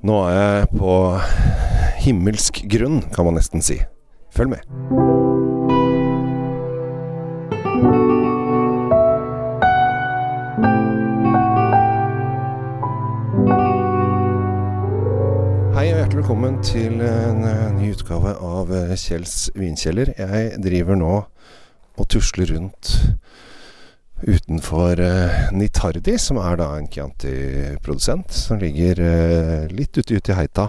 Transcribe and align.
Nå 0.00 0.14
er 0.24 0.38
jeg 0.40 0.68
på 0.80 0.92
himmelsk 2.00 2.62
grunn, 2.72 3.02
kan 3.12 3.26
man 3.26 3.34
nesten 3.36 3.60
si. 3.60 3.74
Følg 4.32 4.54
med. 4.54 4.62
Hei 15.76 15.84
og 15.90 16.00
hjertelig 16.00 16.22
velkommen 16.22 16.56
til 16.64 17.04
en 17.04 17.44
ny 17.76 17.92
utgave 17.92 18.32
av 18.40 18.72
Kjells 18.96 19.50
vinkjeller. 19.52 20.14
Jeg 20.16 20.64
driver 20.64 20.96
nå 20.96 21.12
og 21.20 22.08
tusler 22.08 22.56
rundt 22.56 22.96
utenfor 24.26 25.00
uh, 25.00 25.38
Nitardi, 25.56 26.16
som 26.20 26.40
er 26.42 26.58
da 26.60 26.68
en 26.76 26.88
Chianti-produsent, 26.90 28.32
som 28.34 28.60
ligger 28.60 29.00
uh, 29.00 29.70
litt 29.72 29.96
ute 29.96 30.18
ute 30.18 30.32
i 30.32 30.36
heita 30.38 30.66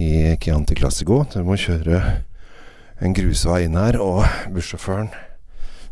i 0.00 0.12
Chianti 0.40 0.76
Classico. 0.78 1.22
Du 1.32 1.42
må 1.46 1.58
kjøre 1.60 2.00
en 3.04 3.16
grusvei 3.16 3.64
inn 3.66 3.78
her, 3.78 4.00
og 4.00 4.24
bussjåføren, 4.54 5.12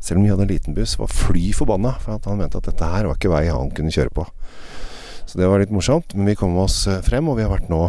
selv 0.03 0.21
om 0.21 0.25
vi 0.27 0.33
hadde 0.33 0.47
en 0.49 0.53
liten 0.55 0.77
buss, 0.79 0.97
var 0.99 1.13
fly 1.13 1.53
forbanna 1.57 1.97
for 2.03 2.17
at 2.17 2.27
han 2.31 2.41
mente 2.41 2.59
at 2.59 2.71
dette 2.71 2.89
her 2.95 3.07
var 3.11 3.21
ikke 3.21 3.31
vei 3.35 3.45
han 3.51 3.71
kunne 3.77 3.95
kjøre 3.95 4.15
på. 4.17 4.27
Så 5.29 5.39
det 5.39 5.47
var 5.49 5.63
litt 5.63 5.75
morsomt, 5.75 6.17
men 6.17 6.33
vi 6.33 6.39
kom 6.39 6.57
oss 6.59 6.85
frem, 7.07 7.31
og 7.31 7.39
vi 7.39 7.47
har 7.47 7.53
vært 7.53 7.71
nå 7.71 7.85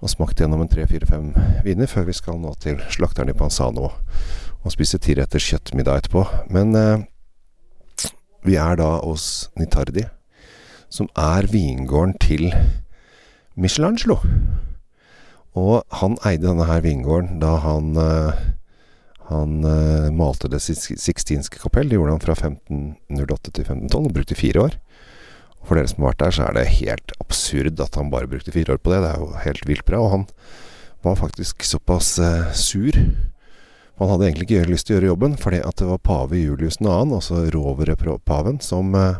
og 0.00 0.08
smakt 0.08 0.40
gjennom 0.40 0.62
en 0.64 0.70
tre-fire-fem 0.70 1.32
viner 1.64 1.88
før 1.90 2.06
vi 2.08 2.16
skal 2.16 2.38
nå 2.40 2.54
til 2.62 2.80
slakteren 2.92 3.32
i 3.32 3.36
Panzano 3.36 3.90
og 4.60 4.72
spise 4.72 5.00
tiretters 5.00 5.44
kjøttmiddag 5.52 6.02
etterpå. 6.02 6.24
Men 6.52 6.76
eh, 6.76 7.02
vi 8.46 8.56
er 8.56 8.78
da 8.80 8.92
hos 9.04 9.50
Nitardi, 9.58 10.06
som 10.90 11.08
er 11.18 11.48
vingården 11.50 12.16
til 12.22 12.48
Michelangelo. 13.56 14.20
Og 15.58 15.82
han 16.00 16.16
eide 16.26 16.46
denne 16.46 16.66
her 16.68 16.82
vingården 16.84 17.40
da 17.42 17.56
han 17.64 17.96
uh, 17.98 18.38
han 19.30 19.60
uh, 19.62 20.10
malte 20.14 20.50
Det 20.50 20.58
Sixtinske 20.62 21.60
kapell. 21.62 21.90
Det 21.90 21.98
gjorde 21.98 22.16
han 22.16 22.22
fra 22.24 22.34
1508 22.34 23.52
til 23.54 23.66
1512 23.66 24.08
og 24.08 24.14
brukte 24.16 24.38
fire 24.38 24.64
år. 24.66 24.78
Og 25.60 25.68
for 25.68 25.78
dere 25.78 25.90
som 25.90 26.02
har 26.02 26.12
vært 26.12 26.22
der, 26.24 26.34
så 26.34 26.46
er 26.48 26.56
det 26.56 26.66
helt 26.80 27.14
absurd 27.22 27.82
at 27.84 27.98
han 27.98 28.10
bare 28.10 28.30
brukte 28.30 28.54
fire 28.54 28.74
år 28.74 28.82
på 28.82 28.94
det. 28.94 29.02
Det 29.04 29.12
er 29.12 29.22
jo 29.22 29.30
helt 29.44 29.68
vilt 29.68 29.86
bra. 29.86 30.00
Og 30.02 30.10
han 30.16 30.26
var 31.06 31.20
faktisk 31.20 31.62
såpass 31.66 32.16
uh, 32.18 32.50
sur 34.00 34.06
han 34.06 34.14
hadde 34.14 34.30
egentlig 34.30 34.46
ikke 34.48 34.70
lyst 34.70 34.86
til 34.88 34.94
å 34.94 34.96
gjøre 34.96 35.10
jobben, 35.10 35.34
fordi 35.36 35.58
at 35.60 35.76
det 35.76 35.86
var 35.90 35.98
pave 36.00 36.38
Julius 36.40 36.78
2., 36.80 36.92
altså 37.18 37.42
rovere-paven, 37.52 38.60
som, 38.64 38.94
eh, 38.94 39.18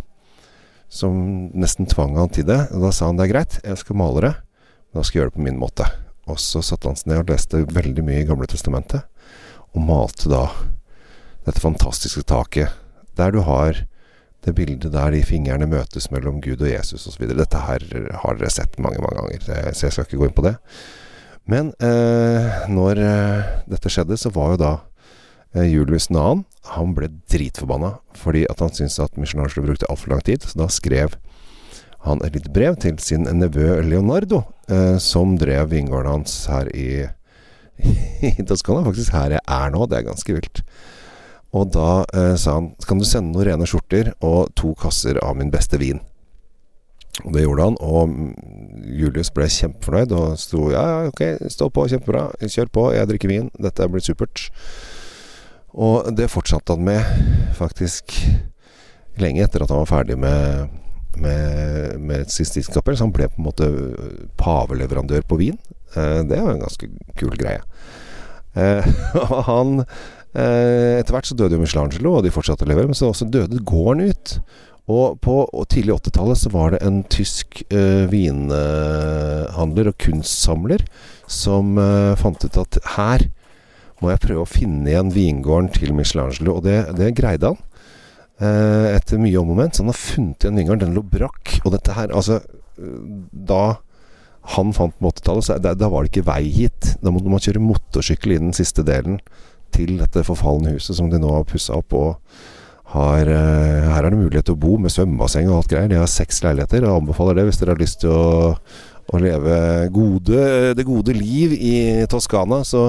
som 0.89 1.51
nesten 1.53 1.85
tvang 1.87 2.17
han 2.17 2.33
til 2.33 2.47
det. 2.49 2.73
Og 2.73 2.81
da 2.87 2.91
sa 2.91 3.11
han 3.11 3.17
det 3.17 3.29
er 3.29 3.35
greit, 3.35 3.61
jeg 3.63 3.77
skal 3.77 3.97
male 4.01 4.23
det, 4.25 4.35
men 4.89 5.01
da 5.01 5.05
skal 5.05 5.19
jeg 5.19 5.21
gjøre 5.21 5.31
det 5.35 5.37
på 5.37 5.45
min 5.45 5.61
måte. 5.61 5.85
Og 6.27 6.39
så 6.41 6.63
satte 6.65 6.89
han 6.89 6.97
seg 6.97 7.13
ned 7.13 7.21
og 7.21 7.29
leste 7.29 7.61
veldig 7.69 8.07
mye 8.07 8.23
i 8.23 8.25
Gamle 8.25 8.49
Testamentet, 8.49 9.05
og 9.77 9.85
malte 9.85 10.33
da 10.33 10.49
dette 11.45 11.61
fantastiske 11.61 12.25
taket, 12.25 12.73
der 13.21 13.37
du 13.37 13.43
har 13.45 13.85
det 14.41 14.55
bildet 14.57 14.95
der 14.95 15.13
de 15.13 15.21
fingrene 15.21 15.69
møtes 15.69 16.09
mellom 16.11 16.41
Gud 16.41 16.63
og 16.63 16.73
Jesus 16.73 17.05
osv. 17.07 17.29
Dette 17.29 17.61
her 17.69 17.85
har 18.25 18.41
dere 18.41 18.49
sett 18.49 18.81
mange, 18.81 18.97
mange 19.05 19.21
ganger, 19.21 19.75
så 19.77 19.91
jeg 19.91 19.93
skal 19.93 20.09
ikke 20.09 20.17
gå 20.17 20.31
inn 20.31 20.39
på 20.41 20.47
det. 20.49 20.55
Men 21.51 21.73
eh, 21.83 22.69
når 22.71 23.01
eh, 23.03 23.51
dette 23.71 23.91
skjedde, 23.91 24.19
så 24.21 24.31
var 24.35 24.55
jo 24.55 24.61
da 24.61 24.73
eh, 25.57 25.67
Julius 25.67 26.07
Nahan 26.13 26.45
Han 26.77 26.95
ble 26.95 27.11
dritforbanna 27.33 27.97
fordi 28.21 28.45
at 28.53 28.63
han 28.63 28.73
syntes 28.77 29.01
at 29.03 29.19
misjonærene 29.19 29.67
brukte 29.67 29.89
altfor 29.91 30.15
lang 30.15 30.23
tid. 30.27 30.45
Så 30.47 30.61
da 30.61 30.69
skrev 30.71 31.17
han 32.07 32.23
et 32.25 32.37
lite 32.37 32.53
brev 32.53 32.79
til 32.81 32.99
sin 33.03 33.27
nevø 33.29 33.81
Leonardo, 33.85 34.45
eh, 34.71 34.97
som 35.03 35.37
drev 35.41 35.73
vingården 35.73 36.21
hans 36.21 36.37
her 36.53 36.71
i, 36.77 37.07
i 38.31 38.47
Toskana. 38.47 38.85
Faktisk 38.87 39.17
her 39.17 39.37
jeg 39.37 39.45
er 39.45 39.75
nå. 39.75 39.89
Det 39.89 40.01
er 40.01 40.09
ganske 40.09 40.37
vilt. 40.37 40.63
Og 41.57 41.73
da 41.75 42.05
eh, 42.15 42.37
sa 42.39 42.61
han 42.61 42.73
kan 42.87 43.01
du 43.01 43.09
sende 43.09 43.35
noen 43.35 43.49
rene 43.51 43.69
skjorter 43.69 44.13
og 44.23 44.55
to 44.59 44.77
kasser 44.79 45.19
av 45.25 45.35
min 45.41 45.51
beste 45.53 45.81
vin. 45.83 45.99
Og 47.25 47.35
det 47.35 47.43
gjorde 47.43 47.67
han, 47.67 47.77
og 47.83 48.13
Julius 48.85 49.33
ble 49.35 49.49
kjempefornøyd 49.51 50.15
og 50.17 50.39
sto 50.41 50.69
ja, 50.73 50.85
ja, 50.89 51.11
ok, 51.11 51.51
stå 51.53 51.71
på, 51.75 51.87
kjempebra, 51.93 52.29
kjør 52.41 52.73
på, 52.73 52.87
jeg 52.97 53.11
drikker 53.11 53.33
vin, 53.33 53.51
dette 53.61 53.89
blir 53.91 54.05
supert. 54.05 54.49
Og 55.71 56.11
det 56.17 56.31
fortsatte 56.33 56.75
han 56.75 56.87
med 56.87 57.53
faktisk 57.59 58.17
lenge 59.21 59.45
etter 59.45 59.65
at 59.65 59.73
han 59.73 59.83
var 59.83 59.91
ferdig 59.91 60.17
med, 60.19 60.71
med, 61.21 61.99
med 62.01 62.25
et 62.25 62.35
sistinskapell. 62.35 62.97
Så 62.97 63.07
han 63.07 63.15
ble 63.15 63.29
på 63.31 63.41
en 63.41 63.49
måte 63.49 63.69
paveleverandør 64.41 65.27
på 65.29 65.39
vin. 65.41 65.59
Eh, 65.95 66.23
det 66.27 66.41
var 66.41 66.55
en 66.55 66.65
ganske 66.65 66.91
kul 67.21 67.37
greie. 67.39 67.63
Eh, 68.59 68.87
og 69.23 69.37
han 69.47 69.77
eh, 69.85 70.99
Etter 70.99 71.15
hvert 71.15 71.29
så 71.31 71.39
døde 71.39 71.55
jo 71.55 71.63
Michelangelo, 71.63 72.17
og 72.19 72.27
de 72.27 72.35
fortsatte 72.35 72.67
å 72.67 72.71
levere, 72.71 72.91
men 72.91 72.99
så 72.99 73.13
også 73.13 73.31
døde 73.31 73.63
gården 73.67 74.11
ut. 74.11 74.37
Og 74.91 75.19
på 75.23 75.37
og 75.45 75.67
tidlig 75.71 75.95
80-tallet 75.99 76.41
så 76.41 76.53
var 76.53 76.75
det 76.75 76.81
en 76.87 77.03
tysk 77.13 77.63
uh, 77.71 78.07
vinhandler 78.11 79.91
og 79.93 79.99
kunstsamler 80.03 80.85
som 81.31 81.77
uh, 81.79 82.17
fant 82.19 82.43
ut 82.43 82.61
at 82.61 82.81
her 82.97 83.29
må 84.01 84.11
jeg 84.11 84.23
prøve 84.25 84.47
å 84.47 84.49
finne 84.49 84.89
igjen 84.89 85.13
vingården 85.13 85.69
til 85.75 85.93
Michelangelo. 85.93 86.57
Og 86.57 86.65
det, 86.65 86.79
det 86.97 87.13
greide 87.19 87.53
han. 87.53 87.61
Uh, 88.41 88.97
etter 88.97 89.21
mye 89.21 89.37
om 89.37 89.53
og 89.53 89.61
men. 89.61 89.71
Så 89.71 89.85
han 89.85 89.93
har 89.93 90.01
funnet 90.01 90.47
igjen 90.47 90.57
vingården. 90.63 90.87
Den 90.87 90.97
lå 90.97 91.05
brakk. 91.05 91.59
Og 91.65 91.75
dette 91.77 91.95
her 91.95 92.15
Altså, 92.17 92.41
da 92.81 93.65
han 94.55 94.73
fant 94.73 94.97
på 94.97 95.11
80-tallet, 95.13 95.61
da, 95.61 95.75
da, 95.77 95.91
var 95.93 96.07
det 96.07 96.15
ikke 96.15 96.31
vei 96.31 96.47
hit. 96.49 96.95
Da 97.05 97.13
måtte 97.13 97.29
man 97.31 97.45
kjøre 97.45 97.63
motorsykkel 97.63 98.35
i 98.35 98.41
den 98.41 98.57
siste 98.57 98.87
delen 98.89 99.21
til 99.75 99.99
dette 100.01 100.25
forfalne 100.27 100.73
huset 100.75 100.97
som 100.99 101.13
de 101.13 101.21
nå 101.21 101.31
har 101.35 101.47
pussa 101.47 101.77
opp. 101.77 101.93
og 101.95 102.41
har, 102.91 103.29
uh, 103.29 103.91
her 103.95 104.05
er 104.05 104.11
det 104.11 104.19
mulighet 104.19 104.49
til 104.49 104.57
å 104.57 104.63
bo 104.63 104.77
med 104.83 104.91
svømmebasseng 104.91 105.51
og 105.51 105.61
alt 105.61 105.73
greier. 105.73 105.91
De 105.91 105.99
har 106.01 106.11
seks 106.11 106.43
leiligheter, 106.43 106.87
og 106.87 107.05
anbefaler 107.05 107.39
det 107.39 107.45
hvis 107.49 107.61
dere 107.61 107.77
har 107.77 107.83
lyst 107.83 108.01
til 108.03 108.11
å, 108.11 108.57
å 109.11 109.21
leve 109.23 109.59
gode, 109.95 110.41
det 110.75 110.87
gode 110.89 111.15
liv 111.15 111.55
i 111.55 111.75
Toskana. 112.11 112.65
Så 112.67 112.89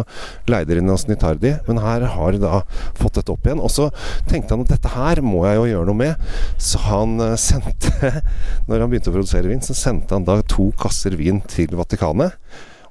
leide 0.49 0.79
inn 0.81 0.89
hos 0.89 1.05
Nitardi. 1.09 1.53
Men 1.67 1.83
her 1.85 2.07
har 2.15 2.33
de 2.33 2.41
da 2.41 2.63
fått 2.97 3.19
dette 3.19 3.33
opp 3.33 3.45
igjen. 3.45 3.61
Og 3.61 3.69
så 3.73 3.91
tenkte 4.29 4.57
han 4.57 4.65
at 4.65 4.73
dette 4.73 4.95
her 4.95 5.21
må 5.25 5.45
jeg 5.45 5.59
jo 5.59 5.69
gjøre 5.75 5.91
noe 5.91 6.01
med. 6.01 6.33
Så 6.57 6.81
han 6.87 7.17
uh, 7.21 7.37
sendte 7.39 7.93
Når 8.67 8.81
han 8.81 8.89
begynte 8.89 9.13
å 9.13 9.17
produsere 9.19 9.49
vin, 9.51 9.61
så 9.61 9.77
sendte 9.77 10.17
han 10.17 10.25
da 10.25 10.41
to 10.49 10.71
kasser 10.81 11.13
vin 11.19 11.43
til 11.45 11.77
Vatikanet. 11.77 12.37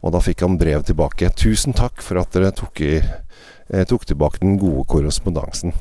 Og 0.00 0.15
da 0.15 0.22
fikk 0.25 0.44
han 0.47 0.59
brev 0.61 0.84
tilbake. 0.88 1.31
Tusen 1.37 1.77
takk 1.77 2.03
for 2.05 2.21
at 2.21 2.33
dere 2.34 2.53
tok, 2.56 2.81
i, 2.81 3.00
eh, 3.00 3.84
tok 3.84 4.06
tilbake 4.09 4.41
den 4.41 4.59
gode 4.61 4.87
korrespondansen. 4.88 5.75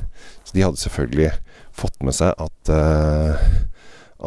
Så 0.43 0.55
de 0.55 0.65
hadde 0.65 0.81
selvfølgelig 0.81 1.31
fått 1.71 2.01
med 2.03 2.15
seg 2.17 2.33
at, 2.35 2.71
eh, 2.73 3.43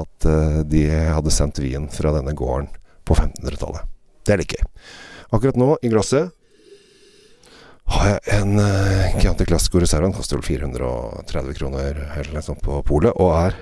at 0.03 0.29
eh, 0.29 0.61
de 0.65 0.85
hadde 0.89 1.35
sendt 1.35 1.61
vin 1.61 1.89
fra 1.93 2.15
denne 2.17 2.33
gården 2.33 2.71
på 3.05 3.17
1500-tallet. 3.19 3.85
Det 4.25 4.33
er 4.33 4.41
det 4.41 4.49
ikke. 4.49 4.65
Akkurat 5.33 5.59
nå, 5.59 5.75
i 5.83 5.91
glasset, 5.93 6.33
har 7.93 8.09
jeg 8.09 8.21
en 8.39 8.61
uh, 8.61 9.19
Chianti 9.19 9.45
Classico. 9.45 9.81
Den 9.83 10.15
koster 10.15 10.39
vel 10.39 10.47
430 10.47 11.57
kroner 11.59 11.99
eller 12.15 12.31
noe 12.37 12.45
sånt 12.45 12.63
på 12.65 12.79
polet, 12.87 13.13
og 13.21 13.35
er 13.35 13.57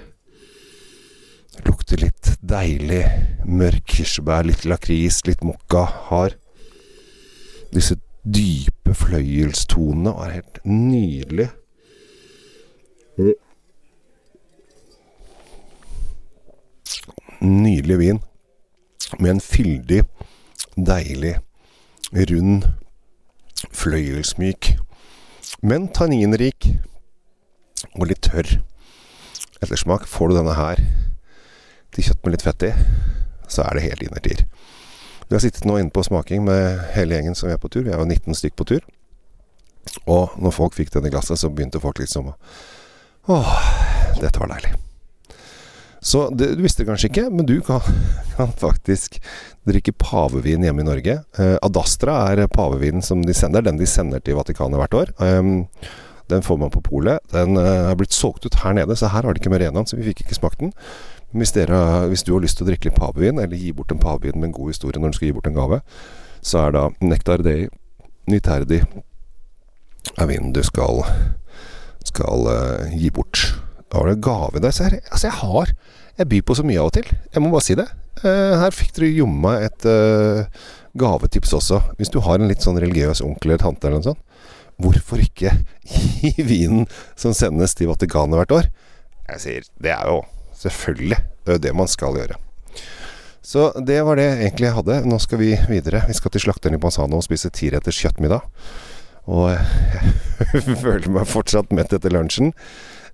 Lukter 1.66 2.00
litt 2.00 2.34
deilig 2.40 3.04
mørk 3.44 3.84
kirsebær, 3.90 4.46
litt 4.48 4.64
lakris, 4.68 5.20
litt 5.26 5.42
mokka. 5.44 5.84
Har 6.10 6.36
disse 7.74 7.98
dype 8.24 8.94
fløyelstonene 8.96 10.12
og 10.12 10.24
er 10.26 10.36
helt 10.38 10.60
nydelig. 10.64 11.48
Nydelig 17.40 17.98
vin 18.00 18.20
med 19.18 19.30
en 19.34 19.42
fyldig, 19.42 20.04
deilig, 20.76 21.34
rund, 22.30 22.66
fløyelsmyk, 23.74 24.74
men 25.66 25.88
tanninrik 25.96 26.70
og 27.96 28.06
litt 28.10 28.22
tørr 28.28 28.60
ettersmak. 29.60 30.06
Får 30.08 30.30
du 30.30 30.38
denne 30.38 30.56
her 30.56 30.84
til 32.00 32.10
kjøtt 32.10 32.24
med 32.24 32.34
litt 32.34 32.44
fett 32.44 32.64
i, 32.64 32.72
så 33.50 33.64
er 33.66 33.76
det 33.76 33.86
helt 33.88 34.04
innertier. 34.06 34.44
Vi 35.28 35.36
har 35.36 35.42
sittet 35.44 35.66
nå 35.68 35.76
inne 35.78 35.92
på 35.94 36.02
smaking 36.02 36.42
med 36.46 36.80
hele 36.96 37.14
gjengen 37.14 37.36
som 37.38 37.50
vi 37.50 37.54
er 37.54 37.62
på 37.62 37.70
tur. 37.70 37.84
Vi 37.86 37.92
er 37.92 38.00
jo 38.00 38.08
19 38.08 38.34
stykk 38.34 38.56
på 38.58 38.66
tur. 38.72 38.86
Og 40.10 40.36
når 40.40 40.54
folk 40.54 40.76
fikk 40.76 40.92
denne 40.94 41.10
glasset, 41.12 41.38
så 41.38 41.50
begynte 41.52 41.82
folk 41.82 42.00
liksom 42.02 42.32
å 42.32 42.36
Åh, 43.30 43.50
dette 44.16 44.40
var 44.40 44.48
deilig. 44.50 44.72
Så 46.00 46.22
det, 46.32 46.54
du 46.56 46.62
visste 46.64 46.82
det 46.82 46.88
kanskje 46.88 47.10
ikke, 47.10 47.26
men 47.28 47.46
du 47.46 47.58
kan, 47.62 47.84
kan 48.38 48.48
faktisk 48.58 49.18
drikke 49.68 49.92
pavevin 50.00 50.64
hjemme 50.64 50.82
i 50.82 50.88
Norge. 50.88 51.18
Eh, 51.36 51.56
Adastra 51.62 52.16
er 52.32 52.48
pavevinen 52.50 53.04
som 53.04 53.20
de 53.22 53.36
sender, 53.36 53.62
den 53.66 53.78
de 53.78 53.86
sender 53.86 54.24
til 54.24 54.40
Vatikanet 54.40 54.80
hvert 54.80 54.96
år. 55.02 55.12
Eh, 55.20 55.92
den 56.32 56.46
får 56.46 56.58
man 56.64 56.72
på 56.72 56.82
polet. 56.88 57.20
Den 57.34 57.60
eh, 57.60 57.90
er 57.92 58.00
blitt 58.00 58.16
solgt 58.16 58.48
ut 58.48 58.58
her 58.64 58.74
nede, 58.80 58.96
så 58.96 59.12
her 59.12 59.28
har 59.28 59.36
de 59.36 59.42
ikke 59.42 59.52
mer 59.52 59.60
Merenaen, 59.66 59.86
så 59.86 60.00
vi 60.00 60.08
fikk 60.08 60.24
ikke 60.24 60.40
smakt 60.40 60.64
den. 60.64 60.72
Hvis, 61.30 61.52
dere, 61.54 62.08
hvis 62.10 62.24
du 62.26 62.32
har 62.34 62.42
lyst 62.42 62.58
til 62.58 62.66
å 62.66 62.70
drikke 62.70 62.88
litt 62.88 62.98
pavevin, 62.98 63.38
eller 63.38 63.58
gi 63.58 63.70
bort 63.76 63.92
en 63.94 64.02
pavevin 64.02 64.40
med 64.40 64.50
en 64.50 64.56
god 64.56 64.72
historie 64.72 64.98
når 64.98 65.12
du 65.12 65.18
skal 65.20 65.30
gi 65.30 65.36
bort 65.36 65.46
en 65.46 65.58
gave, 65.58 65.78
så 66.42 66.64
er 66.64 66.74
da 66.74 66.88
Nektar 67.04 67.44
Dei 67.46 67.68
Nyterdi 68.30 68.80
er 70.16 70.28
vinen 70.28 70.52
du 70.54 70.60
skal, 70.64 71.02
skal 72.06 72.46
uh, 72.48 72.92
gi 72.94 73.10
bort. 73.14 73.42
Da 73.90 74.00
var 74.00 74.12
det 74.12 74.22
gave 74.24 74.62
der. 74.62 74.74
Jeg, 74.74 75.02
altså, 75.10 75.26
jeg 75.26 75.38
har 75.40 75.74
Jeg 76.20 76.28
byr 76.28 76.42
på 76.44 76.54
så 76.58 76.62
mye 76.66 76.76
av 76.76 76.90
og 76.90 76.92
til. 76.92 77.06
Jeg 77.32 77.40
må 77.40 77.48
bare 77.48 77.64
si 77.64 77.74
det. 77.78 77.86
Uh, 78.20 78.58
her 78.60 78.74
fikk 78.76 78.90
dere 78.98 79.14
jommen 79.16 79.40
meg 79.40 79.62
et 79.70 79.86
uh, 79.88 80.66
gavetips 81.00 81.54
også. 81.56 81.78
Hvis 81.96 82.12
du 82.12 82.18
har 82.26 82.36
en 82.36 82.50
litt 82.50 82.60
sånn 82.60 82.80
religiøs 82.82 83.22
onkel 83.24 83.54
eller 83.54 83.62
tante 83.62 83.88
eller 83.88 84.02
noe 84.02 84.10
sånt, 84.10 84.20
hvorfor 84.80 85.22
ikke 85.22 85.54
gi 86.20 86.34
vinen 86.44 86.84
som 87.16 87.32
sendes 87.36 87.72
til 87.78 87.88
Vatikanet 87.88 88.36
hvert 88.36 88.54
år? 88.58 88.68
Jeg 89.30 89.42
sier 89.44 89.72
det 89.80 89.94
er 89.94 90.12
jo 90.12 90.20
selvfølgelig 90.60 91.18
det, 91.18 91.48
er 91.48 91.58
jo 91.58 91.64
det 91.66 91.74
man 91.76 91.90
skal 91.90 92.20
gjøre. 92.20 92.38
Så 93.42 93.70
det 93.86 94.02
var 94.04 94.20
det 94.20 94.28
egentlig 94.28 94.68
jeg 94.68 94.76
hadde. 94.76 95.00
Nå 95.08 95.18
skal 95.22 95.40
vi 95.40 95.54
videre. 95.70 96.04
Vi 96.06 96.14
skal 96.14 96.32
til 96.34 96.44
slakteren 96.44 96.76
i 96.76 96.80
Bansano 96.80 97.18
og 97.18 97.26
spise 97.26 97.50
tiretters 97.50 97.98
kjøttmiddag. 97.98 98.44
Og 99.30 99.50
jeg 99.54 100.76
føler 100.84 101.08
meg 101.12 101.28
fortsatt 101.28 101.72
mett 101.74 101.94
etter 101.96 102.12
lunsjen. 102.12 102.52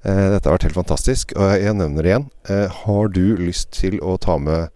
Eh, 0.03 0.27
dette 0.35 0.47
har 0.47 0.57
vært 0.59 0.69
helt 0.69 0.81
fantastisk. 0.81 1.35
Og 1.39 1.55
jeg 1.63 1.79
nevner 1.79 2.03
det 2.03 2.13
igjen. 2.13 2.29
Eh, 2.51 2.81
har 2.83 3.15
du 3.15 3.25
lyst 3.39 3.73
til 3.79 4.01
å 4.03 4.19
ta 4.23 4.39
med 4.43 4.75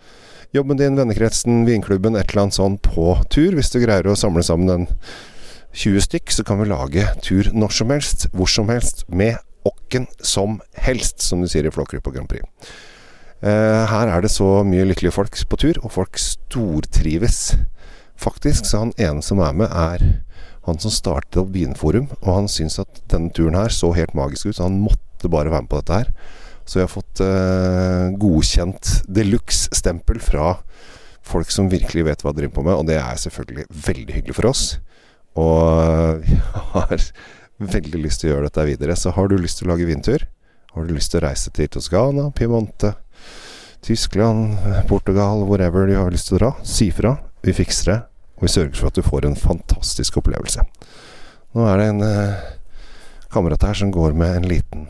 jobben 0.57 0.81
din, 0.81 0.99
vennekretsen, 0.99 1.65
vinklubben, 1.69 2.17
et 2.19 2.31
eller 2.31 2.47
annet 2.47 2.59
sånt 2.59 2.87
på 2.87 3.13
tur? 3.31 3.55
Hvis 3.59 3.75
du 3.75 3.81
greier 3.83 4.07
å 4.11 4.19
samle 4.19 4.47
sammen 4.47 4.73
en 4.75 4.89
20 5.77 6.07
stykk, 6.07 6.33
så 6.35 6.47
kan 6.47 6.63
vi 6.63 6.71
lage 6.71 7.07
tur 7.27 7.51
når 7.55 7.75
som 7.75 7.93
helst, 7.95 8.27
hvor 8.35 8.51
som 8.51 8.71
helst, 8.73 9.05
med 9.09 9.39
åkken 9.69 10.07
som 10.23 10.61
helst, 10.79 11.21
som 11.25 11.43
du 11.43 11.49
sier 11.51 11.67
i 11.67 11.73
Flåklypa 11.75 12.12
Grand 12.15 12.31
Prix. 12.31 12.45
Eh, 13.41 13.85
her 13.89 14.11
er 14.12 14.21
det 14.21 14.33
så 14.33 14.61
mye 14.69 14.87
lykkelige 14.89 15.15
folk 15.17 15.37
på 15.49 15.61
tur, 15.61 15.81
og 15.83 15.95
folk 15.95 16.21
stortrives. 16.21 17.55
Faktisk, 18.21 18.67
så 18.69 18.85
han 18.85 18.97
ene 19.01 19.25
som 19.25 19.41
er 19.41 19.57
med, 19.57 19.73
er 19.73 20.21
han 20.67 20.81
som 20.81 20.93
startet 20.93 21.41
opp 21.41 21.55
Vinforum, 21.55 22.11
og 22.21 22.35
han 22.35 22.51
syns 22.53 22.79
at 22.83 23.01
denne 23.11 23.33
turen 23.33 23.57
her 23.57 23.73
så 23.73 23.95
helt 23.97 24.12
magisk 24.17 24.51
ut, 24.51 24.59
så 24.59 24.69
han 24.69 24.83
måtte 24.85 25.31
bare 25.33 25.53
være 25.53 25.65
med 25.65 25.73
på 25.73 25.81
dette 25.81 26.03
her. 26.03 26.12
Så 26.69 26.79
vi 26.79 26.85
har 26.85 26.93
fått 26.93 27.23
eh, 27.25 28.11
godkjent 28.21 28.93
de 29.09 29.25
luxe-stempel 29.27 30.21
fra 30.23 30.59
folk 31.27 31.51
som 31.53 31.71
virkelig 31.73 32.05
vet 32.07 32.23
hva 32.23 32.35
de 32.35 32.43
driver 32.43 32.59
på 32.59 32.67
med, 32.69 32.77
og 32.77 32.87
det 32.91 33.01
er 33.01 33.19
selvfølgelig 33.25 33.67
veldig 33.89 34.17
hyggelig 34.19 34.37
for 34.37 34.51
oss. 34.53 34.65
Og 35.41 36.21
vi 36.27 36.37
har 36.75 37.07
veldig 37.61 38.01
lyst 38.03 38.23
til 38.23 38.31
å 38.31 38.35
gjøre 38.35 38.49
dette 38.49 38.67
videre. 38.69 38.97
Så 38.97 39.12
har 39.17 39.29
du 39.29 39.37
lyst 39.39 39.61
til 39.61 39.69
å 39.69 39.75
lage 39.75 39.89
vintur, 39.89 40.27
har 40.75 40.87
du 40.87 40.95
lyst 40.95 41.12
til 41.12 41.21
å 41.21 41.27
reise 41.27 41.53
til 41.55 41.69
Toskana, 41.73 42.31
Piemonte, 42.37 42.95
Tyskland, 43.85 44.59
Portugal, 44.89 45.45
wherever 45.49 45.87
du 45.89 45.97
har 45.97 46.12
lyst 46.12 46.29
til 46.29 46.39
å 46.39 46.41
dra, 46.41 46.51
si 46.67 46.91
fra. 46.95 47.17
Vi 47.45 47.55
fikser 47.57 47.93
det, 47.93 47.99
og 48.37 48.47
vi 48.47 48.53
sørger 48.53 48.77
for 48.77 48.91
at 48.91 48.99
du 48.99 49.05
får 49.07 49.27
en 49.29 49.39
fantastisk 49.39 50.21
opplevelse. 50.21 50.65
Nå 51.57 51.67
er 51.67 51.81
det 51.81 51.89
en 51.91 52.05
eh, 52.07 52.45
kamerat 53.33 53.65
her 53.67 53.81
som 53.81 53.91
går 53.95 54.15
med 54.19 54.37
en 54.37 54.49
liten 54.51 54.87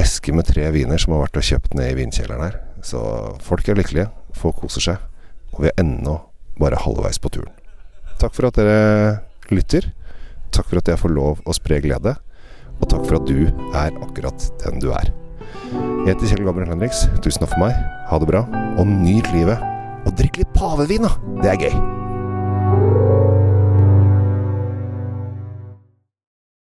eske 0.00 0.32
med 0.32 0.48
tre 0.48 0.64
viner 0.72 0.98
som 0.98 1.14
har 1.14 1.26
vært 1.26 1.38
og 1.40 1.46
kjøpt 1.46 1.76
ned 1.76 1.92
i 1.92 1.98
vinkjelleren 2.00 2.46
her. 2.46 2.58
Så 2.86 3.00
folk 3.44 3.68
er 3.68 3.78
lykkelige, 3.78 4.08
folk 4.36 4.62
koser 4.62 4.86
seg, 4.86 5.06
og 5.52 5.64
vi 5.64 5.70
er 5.70 5.82
ennå 5.82 6.16
bare 6.60 6.80
halvveis 6.80 7.20
på 7.20 7.32
turen. 7.32 7.52
Takk 8.20 8.34
for 8.36 8.48
at 8.48 8.58
dere 8.58 9.20
lytter. 9.52 9.90
Takk 10.54 10.68
for 10.70 10.80
at 10.82 10.90
jeg 10.90 11.00
får 11.00 11.14
lov 11.14 11.40
å 11.46 11.56
spre 11.56 11.80
glede. 11.84 12.16
Og 12.80 12.88
takk 12.88 13.04
for 13.06 13.20
at 13.20 13.28
du 13.28 13.48
er 13.76 13.94
akkurat 14.02 14.48
den 14.64 14.80
du 14.82 14.90
er. 14.96 15.12
Jeg 16.06 16.14
heter 16.14 16.32
Kjell 16.32 16.46
Gabriel 16.48 16.72
Henriks. 16.72 17.06
Tusen 17.20 17.44
takk 17.44 17.54
for 17.54 17.66
meg. 17.66 17.76
Ha 18.10 18.20
det 18.20 18.30
bra. 18.30 18.44
Og 18.80 18.88
nyt 18.88 19.28
livet. 19.36 19.62
Og 20.08 20.14
drikk 20.16 20.40
litt 20.40 20.54
pavevin, 20.56 21.04
da! 21.06 21.16
Det 21.44 21.54
er 21.54 21.66
gøy. 21.68 21.99